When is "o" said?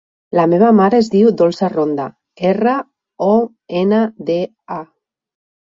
3.29-3.37